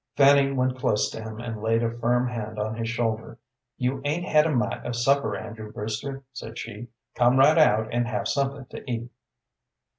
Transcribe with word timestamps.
Fanny 0.17 0.51
went 0.51 0.79
close 0.79 1.11
to 1.11 1.21
him 1.21 1.39
and 1.39 1.61
laid 1.61 1.83
a 1.83 1.91
firm 1.99 2.27
hand 2.27 2.57
on 2.57 2.73
his 2.75 2.89
shoulder. 2.89 3.37
"You 3.77 4.01
'ain't 4.03 4.25
had 4.25 4.47
a 4.47 4.49
mite 4.49 4.83
of 4.83 4.95
supper, 4.95 5.37
Andrew 5.37 5.71
Brewster," 5.71 6.23
said 6.33 6.57
she; 6.57 6.87
"come 7.13 7.37
right 7.37 7.59
out 7.59 7.93
and 7.93 8.07
have 8.07 8.27
something 8.27 8.65
to 8.71 8.81
eat." 8.89 9.11